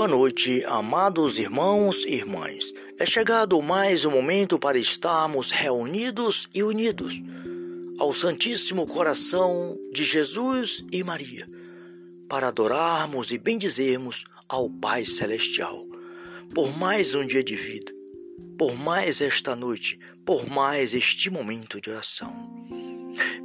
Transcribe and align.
Boa 0.00 0.08
noite, 0.08 0.64
amados 0.64 1.36
irmãos 1.36 2.06
e 2.06 2.14
irmãs. 2.14 2.72
É 2.98 3.04
chegado 3.04 3.60
mais 3.60 4.06
um 4.06 4.10
momento 4.10 4.58
para 4.58 4.78
estarmos 4.78 5.50
reunidos 5.50 6.48
e 6.54 6.62
unidos 6.62 7.20
ao 7.98 8.10
Santíssimo 8.14 8.86
Coração 8.86 9.76
de 9.92 10.02
Jesus 10.06 10.82
e 10.90 11.04
Maria, 11.04 11.46
para 12.26 12.48
adorarmos 12.48 13.30
e 13.30 13.36
bendizermos 13.36 14.24
ao 14.48 14.70
Pai 14.70 15.04
Celestial, 15.04 15.84
por 16.54 16.74
mais 16.74 17.14
um 17.14 17.26
dia 17.26 17.44
de 17.44 17.54
vida, 17.54 17.92
por 18.56 18.74
mais 18.74 19.20
esta 19.20 19.54
noite, 19.54 19.98
por 20.24 20.48
mais 20.48 20.94
este 20.94 21.28
momento 21.28 21.78
de 21.78 21.90
oração. 21.90 22.59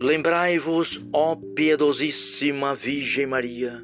Lembrai-vos, 0.00 1.04
ó 1.12 1.34
piedosíssima 1.34 2.72
Virgem 2.72 3.26
Maria, 3.26 3.82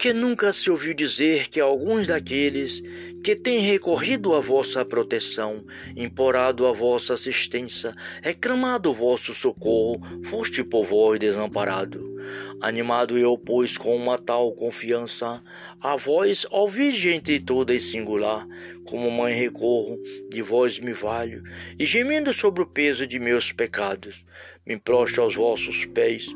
que 0.00 0.14
nunca 0.14 0.50
se 0.50 0.70
ouviu 0.70 0.94
dizer 0.94 1.48
que 1.48 1.60
alguns 1.60 2.06
daqueles 2.06 2.80
que 3.22 3.36
têm 3.36 3.60
recorrido 3.60 4.34
à 4.34 4.40
vossa 4.40 4.82
proteção, 4.82 5.62
implorado 5.94 6.66
a 6.66 6.72
vossa 6.72 7.12
assistência, 7.12 7.94
reclamado 8.22 8.88
o 8.88 8.94
vosso 8.94 9.34
socorro, 9.34 10.00
foste 10.24 10.64
por 10.64 10.86
vós 10.86 11.18
desamparado. 11.18 12.16
Animado 12.62 13.18
eu, 13.18 13.36
pois, 13.36 13.76
com 13.76 13.94
uma 13.94 14.16
tal 14.16 14.50
confiança, 14.54 15.42
a 15.78 15.96
vós, 15.96 16.46
ó 16.50 16.66
Virgem 16.66 17.16
entre 17.16 17.38
todas 17.38 17.82
singular, 17.82 18.48
como 18.86 19.10
mãe 19.10 19.34
recorro, 19.34 20.00
de 20.30 20.40
vós 20.40 20.80
me 20.80 20.94
valho, 20.94 21.42
e 21.78 21.84
gemendo 21.84 22.32
sobre 22.32 22.62
o 22.62 22.66
peso 22.66 23.06
de 23.06 23.18
meus 23.18 23.52
pecados, 23.52 24.24
me 24.66 24.78
prostro 24.78 25.24
aos 25.24 25.34
vossos 25.34 25.84
pés. 25.84 26.32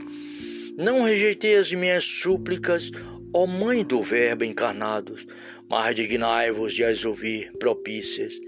Não 0.77 1.05
rejeitei 1.05 1.57
as 1.57 1.73
minhas 1.73 2.05
súplicas, 2.05 2.91
ó 3.35 3.47
Mãe 3.49 3.85
do 3.85 4.01
Verbo 4.01 4.45
encarnado, 4.45 5.17
mas 5.69 5.97
dignai-vos 5.97 6.73
de 6.73 6.85
as 6.85 7.05
ouvir 7.05 7.53
propícias 7.59 8.39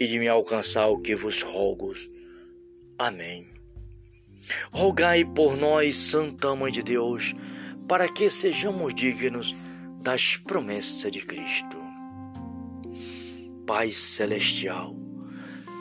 e 0.00 0.06
de 0.06 0.18
me 0.18 0.26
alcançar 0.26 0.88
o 0.88 0.98
que 0.98 1.14
vos 1.14 1.42
rogo. 1.42 1.92
Amém. 2.98 3.46
Rogai 4.72 5.22
por 5.22 5.54
nós, 5.54 5.96
Santa 5.96 6.56
Mãe 6.56 6.72
de 6.72 6.82
Deus, 6.82 7.34
para 7.86 8.08
que 8.08 8.30
sejamos 8.30 8.94
dignos 8.94 9.54
das 10.02 10.36
promessas 10.36 11.12
de 11.12 11.20
Cristo. 11.20 11.76
Pai 13.66 13.92
Celestial, 13.92 14.96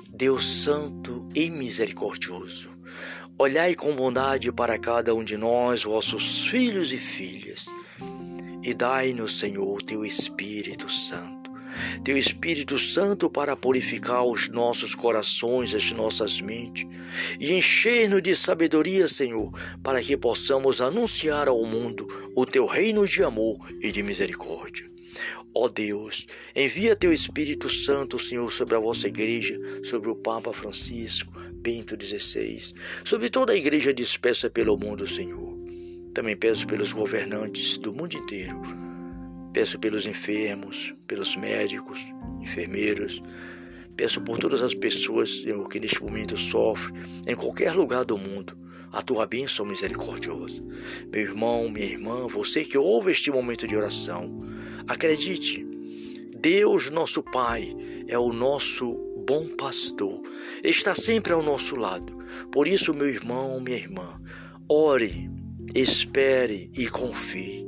Deus 0.09 0.45
Santo 0.45 1.27
e 1.33 1.49
Misericordioso, 1.49 2.69
olhai 3.37 3.75
com 3.75 3.95
bondade 3.95 4.51
para 4.51 4.77
cada 4.77 5.15
um 5.15 5.23
de 5.23 5.37
nós, 5.37 5.83
vossos 5.83 6.47
filhos 6.47 6.91
e 6.91 6.97
filhas, 6.97 7.65
e 8.71 8.73
dai-nos, 8.73 9.37
Senhor, 9.39 9.81
teu 9.81 10.05
Espírito 10.05 10.89
Santo 10.89 11.41
teu 12.03 12.17
Espírito 12.17 12.77
Santo 12.77 13.29
para 13.29 13.55
purificar 13.55 14.25
os 14.25 14.49
nossos 14.49 14.93
corações, 14.93 15.73
as 15.73 15.91
nossas 15.91 16.41
mentes 16.41 16.85
e 17.39 17.53
encher-nos 17.53 18.21
de 18.21 18.35
sabedoria, 18.35 19.07
Senhor, 19.07 19.51
para 19.83 20.01
que 20.01 20.17
possamos 20.17 20.81
anunciar 20.81 21.47
ao 21.47 21.63
mundo 21.65 22.07
o 22.35 22.45
teu 22.45 22.65
reino 22.65 23.05
de 23.07 23.23
amor 23.23 23.57
e 23.81 23.91
de 23.91 24.03
misericórdia. 24.03 24.89
Ó 25.53 25.67
Deus, 25.67 26.27
envia 26.55 26.95
teu 26.95 27.11
Espírito 27.11 27.69
Santo, 27.69 28.17
Senhor, 28.17 28.51
sobre 28.53 28.75
a 28.75 28.79
vossa 28.79 29.07
igreja, 29.07 29.59
sobre 29.83 30.09
o 30.09 30.15
Papa 30.15 30.53
Francisco, 30.53 31.33
Bento 31.53 31.97
XVI, 32.01 32.73
sobre 33.03 33.29
toda 33.29 33.51
a 33.51 33.57
igreja 33.57 33.93
dispersa 33.93 34.49
pelo 34.49 34.77
mundo, 34.77 35.05
Senhor. 35.05 35.50
Também 36.13 36.35
peço 36.35 36.67
pelos 36.67 36.91
governantes 36.91 37.77
do 37.77 37.93
mundo 37.93 38.15
inteiro 38.15 38.61
Peço 39.53 39.77
pelos 39.77 40.05
enfermos, 40.05 40.93
pelos 41.05 41.35
médicos, 41.35 41.99
enfermeiros. 42.41 43.21
Peço 43.97 44.21
por 44.21 44.37
todas 44.37 44.61
as 44.61 44.73
pessoas 44.73 45.43
que 45.69 45.79
neste 45.79 46.01
momento 46.01 46.37
sofrem, 46.37 46.95
em 47.27 47.35
qualquer 47.35 47.73
lugar 47.73 48.05
do 48.05 48.17
mundo, 48.17 48.57
a 48.93 49.01
tua 49.01 49.25
bênção 49.25 49.65
misericordiosa. 49.65 50.63
Meu 51.11 51.21
irmão, 51.21 51.69
minha 51.69 51.85
irmã, 51.85 52.27
você 52.27 52.63
que 52.63 52.77
ouve 52.77 53.11
este 53.11 53.29
momento 53.29 53.67
de 53.67 53.75
oração, 53.75 54.41
acredite, 54.87 55.67
Deus, 56.39 56.89
nosso 56.89 57.21
Pai, 57.21 57.75
é 58.07 58.17
o 58.17 58.31
nosso 58.31 58.93
bom 59.27 59.49
pastor, 59.57 60.21
está 60.63 60.95
sempre 60.95 61.33
ao 61.33 61.43
nosso 61.43 61.75
lado. 61.75 62.17
Por 62.49 62.69
isso, 62.69 62.93
meu 62.93 63.07
irmão, 63.07 63.59
minha 63.59 63.77
irmã, 63.77 64.19
ore, 64.69 65.29
espere 65.73 66.69
e 66.75 66.87
confie. 66.87 67.65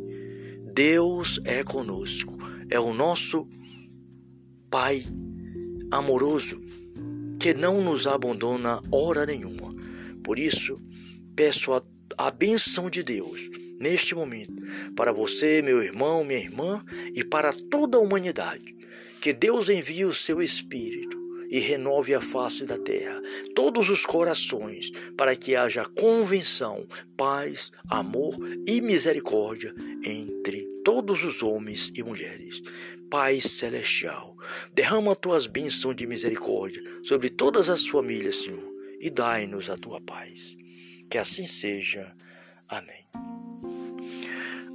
Deus 0.74 1.40
é 1.46 1.64
conosco, 1.64 2.38
é 2.70 2.80
o 2.80 2.94
nosso 2.94 3.48
Pai 4.70 5.06
amoroso 5.92 6.60
que 7.40 7.54
não 7.54 7.80
nos 7.80 8.08
abandona 8.08 8.82
hora 8.92 9.26
nenhuma. 9.26 9.76
Por 10.24 10.40
isso, 10.40 10.82
peço 11.36 11.74
a, 11.74 11.84
a 12.18 12.32
benção 12.32 12.90
de 12.90 13.04
Deus 13.04 13.50
neste 13.80 14.16
momento 14.16 14.54
para 14.96 15.12
você, 15.12 15.62
meu 15.62 15.84
irmão, 15.84 16.24
minha 16.24 16.40
irmã 16.40 16.84
e 17.14 17.24
para 17.24 17.54
toda 17.54 17.98
a 17.98 18.02
humanidade. 18.02 18.76
Que 19.22 19.32
Deus 19.32 19.70
envie 19.70 20.06
o 20.06 20.14
seu 20.14 20.42
Espírito 20.42 21.23
e 21.54 21.60
renove 21.60 22.16
a 22.16 22.20
face 22.20 22.66
da 22.66 22.80
terra, 22.80 23.22
todos 23.54 23.88
os 23.88 24.08
corações, 24.08 24.90
para 25.16 25.36
que 25.36 25.56
haja 25.56 25.86
convenção, 25.86 26.88
paz, 27.16 27.72
amor 27.88 28.36
e 28.66 28.82
misericórdia 28.82 29.72
entre 30.04 30.68
todos 30.84 31.24
os 31.24 31.44
homens 31.44 31.92
e 31.94 32.02
mulheres. 32.02 32.60
Pai 33.08 33.40
celestial, 33.40 34.36
derrama 34.74 35.16
tuas 35.16 35.46
bênçãos 35.46 35.96
de 35.96 36.08
misericórdia 36.08 36.82
sobre 37.04 37.30
todas 37.30 37.70
as 37.70 37.86
famílias, 37.86 38.38
Senhor, 38.38 38.74
e 39.00 39.12
dai-nos 39.12 39.70
a 39.70 39.78
tua 39.78 40.02
paz. 40.02 40.58
Que 41.08 41.20
assim 41.20 41.46
seja. 41.46 42.16
Amém. 42.68 43.06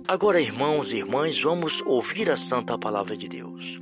Agora, 0.07 0.41
irmãos 0.41 0.93
e 0.93 0.99
irmãs, 0.99 1.43
vamos 1.43 1.81
ouvir 1.81 2.31
a 2.31 2.37
santa 2.37 2.79
palavra 2.79 3.17
de 3.17 3.27
Deus. 3.27 3.77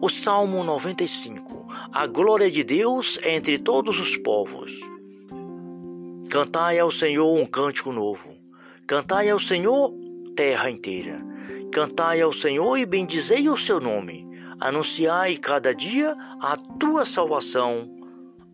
O 0.00 0.08
Salmo 0.08 0.64
95. 0.64 1.65
A 1.92 2.06
glória 2.06 2.50
de 2.50 2.64
Deus 2.64 3.18
é 3.22 3.36
entre 3.36 3.58
todos 3.58 4.00
os 4.00 4.16
povos. 4.16 4.72
Cantai 6.28 6.78
ao 6.78 6.90
Senhor 6.90 7.32
um 7.38 7.46
cântico 7.46 7.92
novo. 7.92 8.36
Cantai 8.86 9.30
ao 9.30 9.38
Senhor, 9.38 9.92
terra 10.34 10.68
inteira. 10.68 11.24
Cantai 11.72 12.20
ao 12.20 12.32
Senhor 12.32 12.76
e 12.76 12.84
bendizei 12.84 13.48
o 13.48 13.56
seu 13.56 13.80
nome. 13.80 14.26
Anunciai 14.60 15.36
cada 15.36 15.74
dia 15.74 16.16
a 16.40 16.56
tua 16.56 17.04
salvação, 17.04 17.88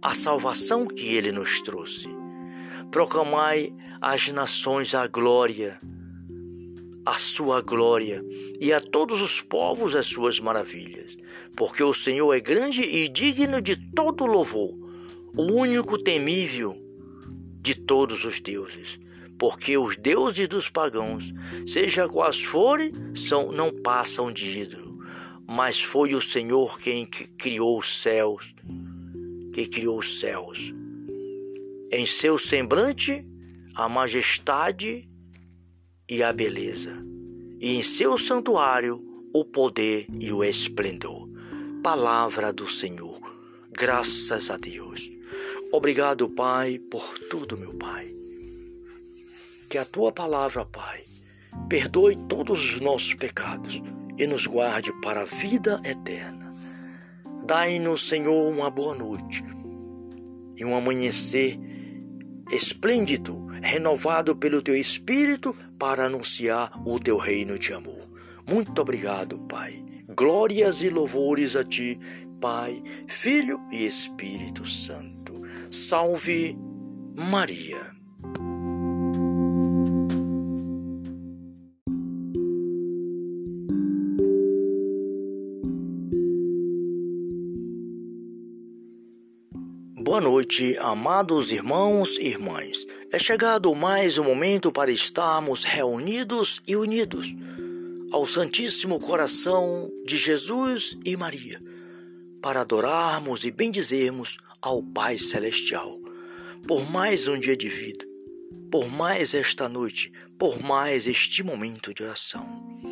a 0.00 0.14
salvação 0.14 0.86
que 0.86 1.14
ele 1.14 1.32
nos 1.32 1.62
trouxe. 1.62 2.08
Proclamai 2.90 3.74
às 4.00 4.28
nações 4.28 4.94
a 4.94 5.06
glória 5.06 5.80
a 7.04 7.14
sua 7.14 7.60
glória 7.60 8.24
e 8.60 8.72
a 8.72 8.80
todos 8.80 9.20
os 9.20 9.40
povos 9.40 9.96
as 9.96 10.06
suas 10.06 10.38
maravilhas, 10.38 11.16
porque 11.56 11.82
o 11.82 11.92
Senhor 11.92 12.32
é 12.32 12.40
grande 12.40 12.82
e 12.82 13.08
digno 13.08 13.60
de 13.60 13.76
todo 13.76 14.26
louvor, 14.26 14.72
o 15.36 15.52
único 15.52 15.98
temível 15.98 16.76
de 17.60 17.74
todos 17.74 18.24
os 18.24 18.40
deuses, 18.40 18.98
porque 19.38 19.76
os 19.76 19.96
deuses 19.96 20.46
dos 20.48 20.70
pagãos, 20.70 21.32
seja 21.66 22.08
quais 22.08 22.42
forem, 22.42 22.92
são 23.14 23.50
não 23.50 23.72
passam 23.72 24.32
de 24.32 24.60
ídolo, 24.60 24.98
mas 25.48 25.82
foi 25.82 26.14
o 26.14 26.20
Senhor 26.20 26.78
quem 26.78 27.06
criou 27.06 27.78
os 27.78 28.00
céus, 28.00 28.54
que 29.52 29.66
criou 29.66 29.98
os 29.98 30.20
céus. 30.20 30.72
Em 31.90 32.06
seu 32.06 32.38
semblante, 32.38 33.26
a 33.74 33.88
majestade 33.88 35.08
e 36.08 36.22
a 36.22 36.32
beleza, 36.32 37.04
e 37.60 37.76
em 37.76 37.82
seu 37.82 38.18
santuário 38.18 38.98
o 39.32 39.44
poder 39.44 40.06
e 40.20 40.32
o 40.32 40.44
esplendor. 40.44 41.28
Palavra 41.82 42.52
do 42.52 42.68
Senhor. 42.68 43.20
Graças 43.70 44.50
a 44.50 44.56
Deus. 44.56 45.10
Obrigado, 45.72 46.28
Pai, 46.28 46.78
por 46.78 47.18
tudo, 47.30 47.56
meu 47.56 47.74
Pai. 47.74 48.14
Que 49.70 49.78
a 49.78 49.84
tua 49.84 50.12
palavra, 50.12 50.66
Pai, 50.66 51.02
perdoe 51.68 52.16
todos 52.28 52.74
os 52.74 52.80
nossos 52.80 53.14
pecados 53.14 53.80
e 54.18 54.26
nos 54.26 54.46
guarde 54.46 54.92
para 55.00 55.22
a 55.22 55.24
vida 55.24 55.80
eterna. 55.84 56.54
Dai-nos, 57.46 58.06
Senhor, 58.06 58.50
uma 58.50 58.70
boa 58.70 58.94
noite 58.94 59.42
e 60.56 60.64
um 60.64 60.76
amanhecer 60.76 61.58
esplêndido, 62.50 63.46
renovado 63.62 64.36
pelo 64.36 64.62
teu 64.62 64.76
Espírito 64.76 65.54
para 65.78 66.06
anunciar 66.06 66.72
o 66.86 66.98
teu 66.98 67.16
reino 67.16 67.58
de 67.58 67.72
amor. 67.72 68.10
Muito 68.48 68.80
obrigado, 68.80 69.38
Pai. 69.40 69.84
Glórias 70.16 70.82
e 70.82 70.90
louvores 70.90 71.56
a 71.56 71.64
ti, 71.64 71.98
Pai, 72.40 72.82
Filho 73.06 73.60
e 73.70 73.86
Espírito 73.86 74.66
Santo. 74.66 75.42
Salve 75.70 76.56
Maria. 77.16 78.01
Boa 90.12 90.20
noite, 90.20 90.76
amados 90.78 91.50
irmãos 91.50 92.18
e 92.18 92.26
irmãs. 92.26 92.86
É 93.10 93.18
chegado 93.18 93.74
mais 93.74 94.18
um 94.18 94.24
momento 94.24 94.70
para 94.70 94.92
estarmos 94.92 95.64
reunidos 95.64 96.60
e 96.68 96.76
unidos 96.76 97.34
ao 98.12 98.26
Santíssimo 98.26 99.00
Coração 99.00 99.90
de 100.04 100.18
Jesus 100.18 100.98
e 101.02 101.16
Maria, 101.16 101.58
para 102.42 102.60
adorarmos 102.60 103.42
e 103.42 103.50
bendizermos 103.50 104.36
ao 104.60 104.82
Pai 104.82 105.16
Celestial, 105.16 105.98
por 106.68 106.90
mais 106.90 107.26
um 107.26 107.40
dia 107.40 107.56
de 107.56 107.70
vida, 107.70 108.04
por 108.70 108.90
mais 108.90 109.32
esta 109.32 109.66
noite, 109.66 110.12
por 110.38 110.62
mais 110.62 111.06
este 111.06 111.42
momento 111.42 111.94
de 111.94 112.02
oração. 112.02 112.91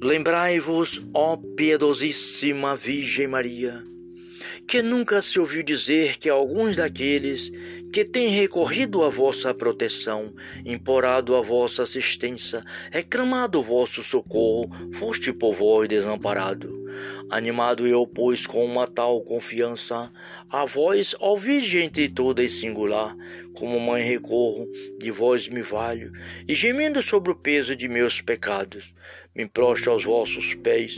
Lembrai-vos, 0.00 1.04
ó 1.12 1.36
piedosíssima 1.36 2.76
Virgem 2.76 3.26
Maria, 3.26 3.82
que 4.64 4.80
nunca 4.80 5.20
se 5.20 5.40
ouviu 5.40 5.60
dizer 5.60 6.18
que 6.18 6.28
alguns 6.28 6.76
daqueles 6.76 7.50
que 7.92 8.04
têm 8.04 8.28
recorrido 8.28 9.02
à 9.02 9.08
vossa 9.08 9.52
proteção, 9.52 10.32
implorado 10.64 11.34
a 11.34 11.40
vossa 11.40 11.82
assistência, 11.82 12.62
reclamado 12.92 13.58
o 13.58 13.62
vosso 13.62 14.04
socorro, 14.04 14.70
foste 14.92 15.32
por 15.32 15.52
vós 15.52 15.88
desamparado. 15.88 16.72
Animado 17.30 17.86
eu, 17.86 18.06
pois, 18.06 18.46
com 18.46 18.64
uma 18.64 18.86
tal 18.86 19.20
confiança, 19.22 20.10
a 20.50 20.64
ó 21.20 21.36
Virgem 21.36 21.84
entre 21.84 22.08
todas 22.08 22.52
singular, 22.52 23.16
como 23.54 23.80
mãe 23.80 24.02
recorro, 24.02 24.66
de 24.98 25.10
vós 25.10 25.48
me 25.48 25.62
valho, 25.62 26.12
e 26.46 26.54
gemendo 26.54 27.02
sobre 27.02 27.32
o 27.32 27.36
peso 27.36 27.76
de 27.76 27.88
meus 27.88 28.20
pecados, 28.20 28.94
me 29.34 29.46
prostro 29.46 29.92
aos 29.92 30.04
vossos 30.04 30.54
pés. 30.54 30.96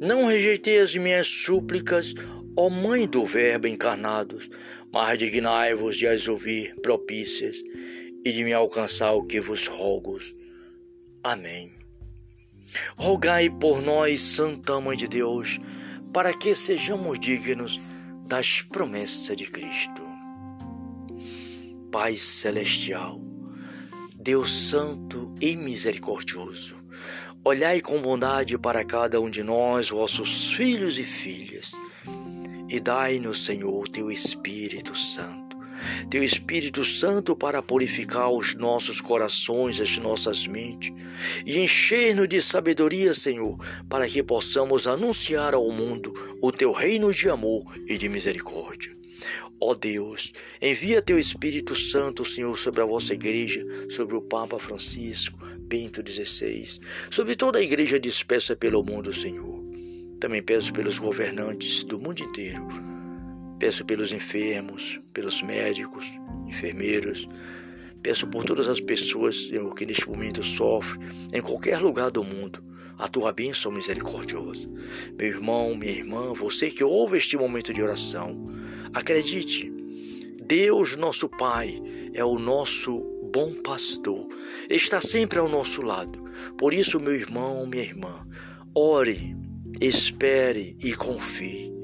Não 0.00 0.26
rejeitei 0.26 0.78
as 0.80 0.94
minhas 0.94 1.26
súplicas, 1.26 2.14
Ó 2.58 2.70
Mãe 2.70 3.06
do 3.06 3.22
Verbo 3.22 3.66
encarnado, 3.66 4.38
mas 4.90 5.18
dignai-vos 5.18 5.96
de 5.96 6.06
as 6.06 6.26
ouvir 6.26 6.74
propícias 6.80 7.62
e 8.24 8.32
de 8.32 8.42
me 8.42 8.54
alcançar 8.54 9.12
o 9.12 9.26
que 9.26 9.38
vos 9.40 9.66
rogo. 9.66 10.18
Amém. 11.22 11.85
Rogai 12.96 13.50
por 13.50 13.80
nós, 13.80 14.20
Santa 14.20 14.80
Mãe 14.80 14.96
de 14.96 15.08
Deus, 15.08 15.58
para 16.12 16.32
que 16.32 16.54
sejamos 16.54 17.18
dignos 17.18 17.80
das 18.26 18.62
promessas 18.62 19.36
de 19.36 19.46
Cristo. 19.46 20.02
Pai 21.90 22.16
Celestial, 22.16 23.20
Deus 24.14 24.52
Santo 24.52 25.34
e 25.40 25.56
Misericordioso, 25.56 26.76
olhai 27.44 27.80
com 27.80 28.02
bondade 28.02 28.58
para 28.58 28.84
cada 28.84 29.20
um 29.20 29.30
de 29.30 29.42
nós, 29.42 29.90
vossos 29.90 30.52
filhos 30.54 30.98
e 30.98 31.04
filhas 31.04 31.72
e 32.68 32.80
dai-nos, 32.80 33.44
Senhor, 33.44 33.88
teu 33.88 34.10
Espírito 34.10 34.96
Santo. 34.96 35.45
Teu 36.10 36.22
Espírito 36.22 36.84
Santo 36.84 37.36
para 37.36 37.62
purificar 37.62 38.30
os 38.30 38.54
nossos 38.54 39.00
corações, 39.00 39.80
as 39.80 39.98
nossas 39.98 40.46
mentes 40.46 40.92
e 41.44 41.58
encher-nos 41.58 42.28
de 42.28 42.40
sabedoria, 42.40 43.14
Senhor, 43.14 43.58
para 43.88 44.08
que 44.08 44.22
possamos 44.22 44.86
anunciar 44.86 45.54
ao 45.54 45.70
mundo 45.70 46.12
o 46.40 46.52
teu 46.52 46.72
reino 46.72 47.12
de 47.12 47.28
amor 47.28 47.64
e 47.86 47.96
de 47.96 48.08
misericórdia. 48.08 48.96
Ó 49.58 49.74
Deus, 49.74 50.32
envia 50.60 51.00
teu 51.00 51.18
Espírito 51.18 51.74
Santo, 51.74 52.24
Senhor, 52.24 52.58
sobre 52.58 52.82
a 52.82 52.84
vossa 52.84 53.14
igreja, 53.14 53.64
sobre 53.88 54.14
o 54.14 54.20
Papa 54.20 54.58
Francisco, 54.58 55.38
Bento 55.58 56.02
XVI, 56.06 56.78
sobre 57.10 57.34
toda 57.34 57.58
a 57.58 57.62
igreja 57.62 57.98
dispersa 57.98 58.54
pelo 58.54 58.84
mundo, 58.84 59.14
Senhor. 59.14 59.64
Também 60.20 60.42
peço 60.42 60.72
pelos 60.72 60.98
governantes 60.98 61.84
do 61.84 61.98
mundo 61.98 62.22
inteiro. 62.22 62.95
Peço 63.58 63.84
pelos 63.84 64.12
enfermos, 64.12 65.00
pelos 65.12 65.42
médicos, 65.42 66.06
enfermeiros. 66.46 67.28
Peço 68.02 68.26
por 68.26 68.44
todas 68.44 68.68
as 68.68 68.80
pessoas 68.80 69.50
que 69.76 69.86
neste 69.86 70.08
momento 70.08 70.42
sofrem, 70.42 71.08
em 71.32 71.40
qualquer 71.40 71.78
lugar 71.78 72.10
do 72.10 72.22
mundo, 72.22 72.62
a 72.98 73.08
tua 73.08 73.32
bênção 73.32 73.72
misericordiosa. 73.72 74.68
Meu 75.18 75.28
irmão, 75.28 75.74
minha 75.74 75.92
irmã, 75.92 76.32
você 76.32 76.70
que 76.70 76.84
ouve 76.84 77.18
este 77.18 77.36
momento 77.36 77.72
de 77.72 77.82
oração, 77.82 78.48
acredite, 78.92 79.72
Deus, 80.44 80.96
nosso 80.96 81.28
Pai, 81.28 81.82
é 82.14 82.24
o 82.24 82.38
nosso 82.38 82.98
bom 83.32 83.54
pastor, 83.54 84.28
está 84.70 85.00
sempre 85.00 85.38
ao 85.38 85.48
nosso 85.48 85.82
lado. 85.82 86.24
Por 86.56 86.72
isso, 86.72 87.00
meu 87.00 87.14
irmão, 87.14 87.66
minha 87.66 87.82
irmã, 87.82 88.26
ore 88.74 89.36
espere 89.80 90.76
e 90.82 90.94
confie. 90.94 91.75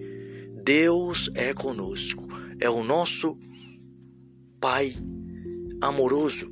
Deus 0.64 1.28
é 1.34 1.52
conosco, 1.52 2.28
é 2.60 2.70
o 2.70 2.84
nosso 2.84 3.36
Pai 4.60 4.94
amoroso 5.80 6.48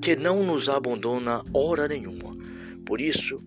que 0.00 0.14
não 0.14 0.44
nos 0.44 0.68
abandona 0.68 1.42
hora 1.52 1.88
nenhuma. 1.88 2.36
Por 2.86 3.00
isso, 3.00 3.42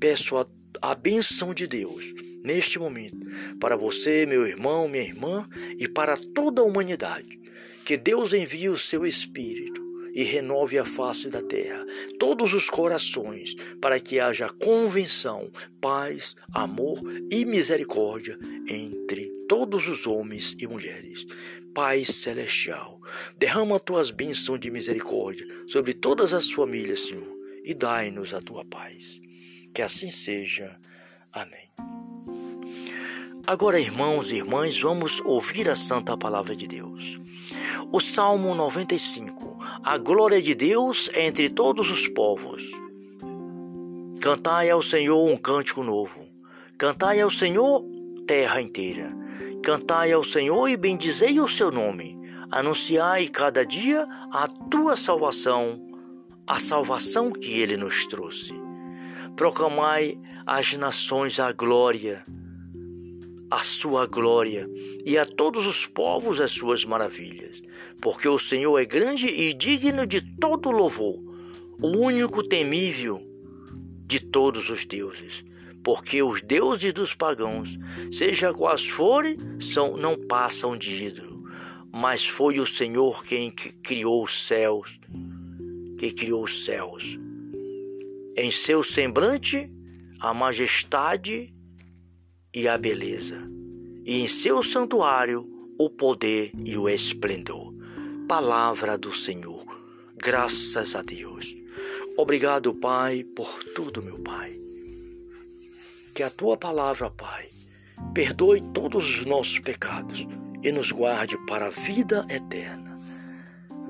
peço 0.00 0.38
a, 0.38 0.46
a 0.80 0.94
benção 0.94 1.52
de 1.52 1.66
Deus 1.66 2.14
neste 2.42 2.78
momento 2.78 3.18
para 3.60 3.76
você, 3.76 4.24
meu 4.24 4.46
irmão, 4.46 4.88
minha 4.88 5.04
irmã 5.04 5.46
e 5.78 5.86
para 5.86 6.16
toda 6.16 6.62
a 6.62 6.64
humanidade. 6.64 7.38
Que 7.84 7.98
Deus 7.98 8.32
envie 8.32 8.70
o 8.70 8.78
seu 8.78 9.04
Espírito 9.04 9.85
e 10.16 10.22
renove 10.22 10.78
a 10.78 10.84
face 10.86 11.28
da 11.28 11.42
terra, 11.42 11.84
todos 12.18 12.54
os 12.54 12.70
corações, 12.70 13.54
para 13.82 14.00
que 14.00 14.18
haja 14.18 14.48
convenção, 14.48 15.52
paz, 15.78 16.34
amor 16.54 16.98
e 17.30 17.44
misericórdia 17.44 18.38
entre 18.66 19.30
todos 19.46 19.86
os 19.86 20.06
homens 20.06 20.56
e 20.58 20.66
mulheres. 20.66 21.26
Pai 21.74 22.06
celestial, 22.06 22.98
derrama 23.36 23.78
tuas 23.78 24.10
bênçãos 24.10 24.58
de 24.58 24.70
misericórdia 24.70 25.46
sobre 25.66 25.92
todas 25.92 26.32
as 26.32 26.50
famílias, 26.50 27.00
Senhor, 27.00 27.36
e 27.62 27.74
dai-nos 27.74 28.32
a 28.32 28.40
tua 28.40 28.64
paz. 28.64 29.20
Que 29.74 29.82
assim 29.82 30.08
seja. 30.08 30.80
Amém. 31.30 31.68
Agora, 33.46 33.78
irmãos 33.78 34.30
e 34.30 34.36
irmãs, 34.36 34.80
vamos 34.80 35.20
ouvir 35.20 35.68
a 35.68 35.76
santa 35.76 36.16
palavra 36.16 36.56
de 36.56 36.66
Deus. 36.66 37.18
O 37.92 38.00
Salmo 38.00 38.54
95. 38.54 39.55
A 39.82 39.98
glória 39.98 40.40
de 40.40 40.54
Deus 40.54 41.10
entre 41.14 41.48
todos 41.48 41.90
os 41.90 42.08
povos. 42.08 42.70
Cantai 44.20 44.70
ao 44.70 44.82
Senhor 44.82 45.24
um 45.28 45.36
cântico 45.36 45.82
novo. 45.82 46.26
Cantai 46.78 47.20
ao 47.20 47.30
Senhor, 47.30 47.84
terra 48.26 48.60
inteira. 48.60 49.16
Cantai 49.62 50.12
ao 50.12 50.24
Senhor 50.24 50.68
e 50.68 50.76
bendizei 50.76 51.38
o 51.40 51.48
seu 51.48 51.70
nome. 51.70 52.18
Anunciai 52.50 53.28
cada 53.28 53.64
dia 53.64 54.06
a 54.32 54.46
tua 54.46 54.96
salvação, 54.96 55.80
a 56.46 56.58
salvação 56.58 57.30
que 57.30 57.60
ele 57.60 57.76
nos 57.76 58.06
trouxe. 58.06 58.54
Proclamai 59.36 60.18
às 60.46 60.74
nações 60.74 61.38
a 61.38 61.52
glória 61.52 62.24
a 63.50 63.58
sua 63.58 64.06
glória 64.06 64.68
e 65.04 65.16
a 65.16 65.24
todos 65.24 65.66
os 65.66 65.86
povos 65.86 66.40
as 66.40 66.52
suas 66.52 66.84
maravilhas, 66.84 67.62
porque 68.00 68.28
o 68.28 68.38
Senhor 68.38 68.78
é 68.78 68.84
grande 68.84 69.26
e 69.26 69.52
digno 69.52 70.06
de 70.06 70.20
todo 70.20 70.70
louvor, 70.70 71.18
o 71.80 71.88
único 71.98 72.42
temível 72.42 73.22
de 74.06 74.20
todos 74.20 74.70
os 74.70 74.84
deuses, 74.84 75.44
porque 75.82 76.22
os 76.22 76.42
deuses 76.42 76.92
dos 76.92 77.14
pagãos, 77.14 77.78
seja 78.12 78.52
quais 78.52 78.86
forem, 78.86 79.36
são 79.60 79.96
não 79.96 80.16
passam 80.16 80.76
de 80.76 81.04
ídolo, 81.04 81.44
mas 81.92 82.26
foi 82.26 82.60
o 82.60 82.66
Senhor 82.66 83.24
quem 83.24 83.50
criou 83.50 84.22
os 84.22 84.46
céus, 84.46 84.98
que 85.98 86.12
criou 86.12 86.44
os 86.44 86.64
céus. 86.64 87.18
Em 88.36 88.50
seu 88.50 88.82
semblante 88.82 89.70
a 90.20 90.32
majestade 90.32 91.52
e 92.54 92.68
a 92.68 92.78
beleza, 92.78 93.50
e 94.04 94.22
em 94.22 94.26
seu 94.26 94.62
santuário 94.62 95.44
o 95.78 95.90
poder 95.90 96.52
e 96.64 96.76
o 96.76 96.88
esplendor. 96.88 97.75
Palavra 98.28 98.98
do 98.98 99.14
Senhor. 99.14 99.64
Graças 100.16 100.96
a 100.96 101.02
Deus. 101.02 101.56
Obrigado, 102.16 102.74
Pai, 102.74 103.22
por 103.22 103.62
tudo, 103.72 104.02
meu 104.02 104.18
Pai. 104.18 104.60
Que 106.12 106.24
a 106.24 106.30
tua 106.30 106.56
palavra, 106.56 107.08
Pai, 107.08 107.48
perdoe 108.12 108.60
todos 108.74 109.20
os 109.20 109.24
nossos 109.24 109.60
pecados 109.60 110.26
e 110.60 110.72
nos 110.72 110.90
guarde 110.90 111.38
para 111.46 111.66
a 111.66 111.70
vida 111.70 112.26
eterna. 112.28 112.98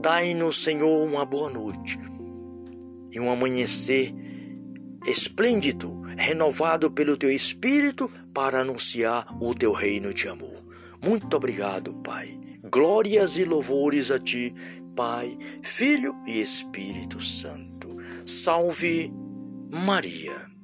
Dai-nos, 0.02 0.62
Senhor, 0.62 1.02
uma 1.07 1.25
boa 1.25 1.49
noite 1.49 1.99
e 3.11 3.19
um 3.19 3.31
amanhecer 3.31 4.12
esplêndido, 5.07 6.02
renovado 6.14 6.90
pelo 6.90 7.16
teu 7.16 7.31
Espírito 7.31 8.11
para 8.35 8.61
anunciar 8.61 9.35
o 9.40 9.55
teu 9.55 9.73
reino 9.73 10.12
de 10.12 10.28
amor. 10.28 10.62
Muito 11.02 11.35
obrigado, 11.35 11.95
Pai. 11.95 12.38
Glórias 12.70 13.37
e 13.37 13.44
louvores 13.44 14.11
a 14.11 14.18
ti, 14.18 14.52
Pai, 14.94 15.37
Filho 15.62 16.14
e 16.26 16.40
Espírito 16.40 17.20
Santo. 17.20 17.96
Salve 18.25 19.12
Maria. 19.70 20.55